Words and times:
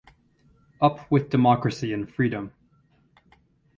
Up 0.81 1.11
with 1.11 1.29
democracy 1.29 1.93
and 1.93 2.09
freedom! 2.11 2.53